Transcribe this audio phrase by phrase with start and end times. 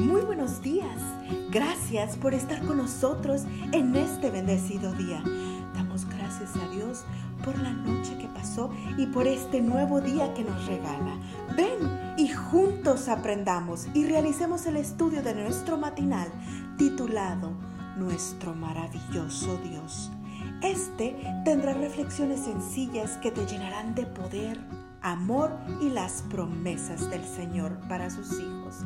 [0.00, 0.96] Muy buenos días.
[1.50, 5.22] Gracias por estar con nosotros en este bendecido día.
[5.74, 7.04] Damos gracias a Dios
[7.44, 11.18] por la noche que pasó y por este nuevo día que nos regala.
[11.54, 16.28] Ven y juntos aprendamos y realicemos el estudio de nuestro matinal
[16.78, 17.52] titulado
[17.98, 20.10] Nuestro maravilloso Dios.
[20.62, 21.14] Este
[21.44, 24.58] tendrá reflexiones sencillas que te llenarán de poder
[25.02, 28.76] amor y las promesas del Señor para sus hijos.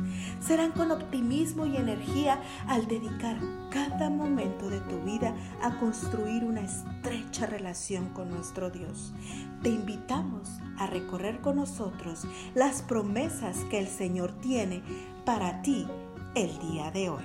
[0.45, 3.37] Serán con optimismo y energía al dedicar
[3.69, 9.13] cada momento de tu vida a construir una estrecha relación con nuestro Dios.
[9.61, 14.83] Te invitamos a recorrer con nosotros las promesas que el Señor tiene
[15.25, 15.87] para ti
[16.35, 17.23] el día de hoy.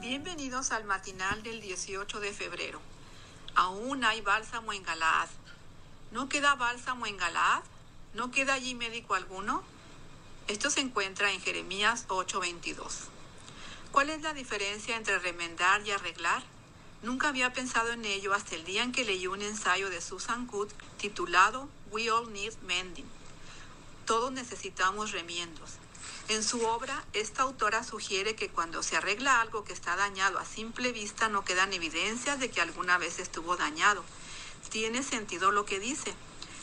[0.00, 2.80] Bienvenidos al matinal del 18 de febrero.
[3.54, 5.28] Aún hay bálsamo en Galaad.
[6.10, 7.62] ¿No queda bálsamo en Galaad?
[8.14, 9.62] ¿No queda allí médico alguno?
[10.46, 13.08] Esto se encuentra en Jeremías 8:22.
[13.90, 16.42] ¿Cuál es la diferencia entre remendar y arreglar?
[17.02, 20.46] Nunca había pensado en ello hasta el día en que leí un ensayo de Susan
[20.46, 20.68] Good
[20.98, 23.08] titulado We All Need Mending.
[24.04, 25.70] Todos necesitamos remiendos.
[26.28, 30.44] En su obra, esta autora sugiere que cuando se arregla algo que está dañado a
[30.44, 34.04] simple vista no quedan evidencias de que alguna vez estuvo dañado.
[34.68, 36.14] Tiene sentido lo que dice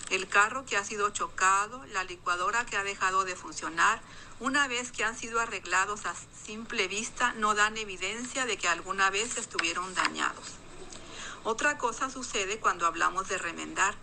[0.09, 4.02] el carro que ha sido chocado, la licuadora que ha dejado de funcionar,
[4.39, 6.15] una vez que han sido arreglados a
[6.45, 10.53] simple vista, no dan evidencia de que alguna vez estuvieron dañados.
[11.43, 13.95] Otra cosa sucede cuando hablamos de remendar.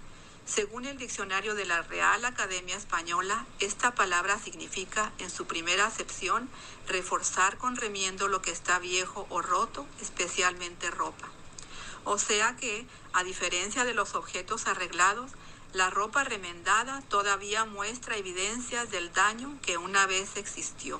[0.47, 6.49] Según el diccionario de la Real Academia Española, esta palabra significa, en su primera acepción,
[6.87, 11.29] reforzar con remiendo lo que está viejo o roto, especialmente ropa.
[12.05, 15.33] O sea que, a diferencia de los objetos arreglados,
[15.77, 20.99] la ropa remendada todavía muestra evidencias del daño que una vez existió.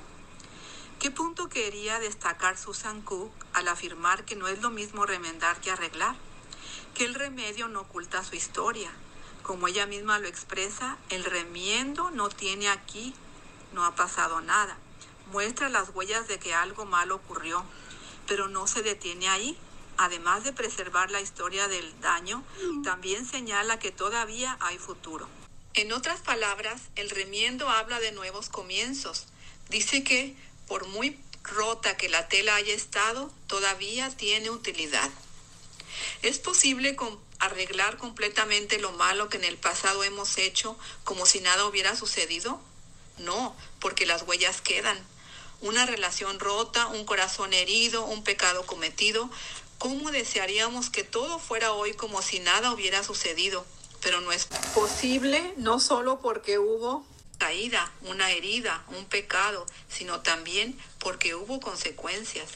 [0.99, 5.71] ¿Qué punto quería destacar Susan Cook al afirmar que no es lo mismo remendar que
[5.71, 6.15] arreglar?
[6.93, 8.91] Que el remedio no oculta su historia.
[9.41, 13.15] Como ella misma lo expresa, el remiendo no tiene aquí,
[13.73, 14.77] no ha pasado nada.
[15.31, 17.65] Muestra las huellas de que algo malo ocurrió,
[18.27, 19.57] pero no se detiene ahí,
[19.97, 22.43] además de preservar la historia del daño,
[22.83, 25.27] también señala que todavía hay futuro.
[25.73, 29.27] En otras palabras, el remiendo habla de nuevos comienzos.
[29.69, 30.35] Dice que,
[30.67, 35.09] por muy rota que la tela haya estado, todavía tiene utilidad.
[36.21, 36.95] ¿Es posible
[37.39, 42.59] arreglar completamente lo malo que en el pasado hemos hecho como si nada hubiera sucedido?
[43.17, 44.97] No, porque las huellas quedan.
[45.61, 49.29] Una relación rota, un corazón herido, un pecado cometido,
[49.77, 53.63] ¿Cómo desearíamos que todo fuera hoy como si nada hubiera sucedido?
[54.01, 57.05] Pero no es posible, no solo porque hubo
[57.37, 62.49] caída, una herida, un pecado, sino también porque hubo consecuencias.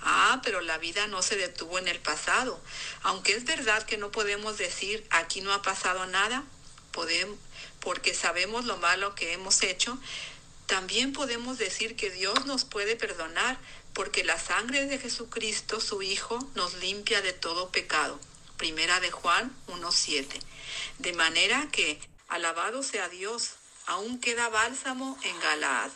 [0.00, 2.58] Ah, pero la vida no se detuvo en el pasado.
[3.02, 6.42] Aunque es verdad que no podemos decir aquí no ha pasado nada,
[6.90, 7.38] podemos,
[7.80, 9.98] porque sabemos lo malo que hemos hecho,
[10.72, 13.58] también podemos decir que Dios nos puede perdonar
[13.92, 18.18] porque la sangre de Jesucristo, su Hijo, nos limpia de todo pecado.
[18.56, 20.40] Primera de Juan 1.7.
[20.98, 23.50] De manera que, alabado sea Dios,
[23.84, 25.90] aún queda bálsamo en Galaad.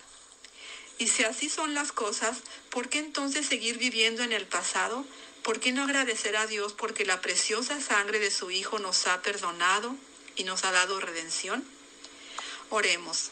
[0.99, 5.07] Y si así son las cosas, ¿por qué entonces seguir viviendo en el pasado?
[5.43, 9.23] ¿Por qué no agradecer a Dios porque la preciosa sangre de su Hijo nos ha
[9.23, 9.97] perdonado
[10.37, 11.65] y nos ha dado redención?
[12.69, 13.31] Oremos.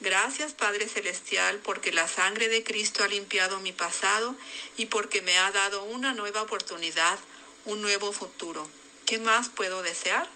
[0.00, 4.34] Gracias Padre Celestial porque la sangre de Cristo ha limpiado mi pasado
[4.78, 7.18] y porque me ha dado una nueva oportunidad,
[7.66, 8.66] un nuevo futuro.
[9.04, 10.26] ¿Qué más puedo desear?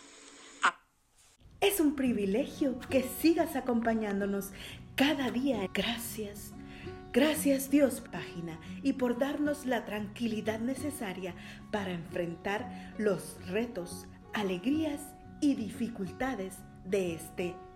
[1.62, 4.50] Es un privilegio que sigas acompañándonos
[4.96, 5.66] cada día.
[5.72, 6.50] Gracias.
[7.14, 11.34] Gracias Dios, página, y por darnos la tranquilidad necesaria
[11.70, 15.00] para enfrentar los retos, alegrías
[15.40, 16.54] y dificultades
[16.84, 17.54] de este